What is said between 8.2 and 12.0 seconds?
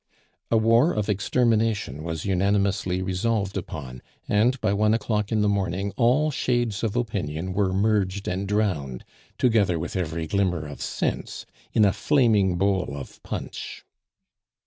and drowned, together with every glimmer of sense, in a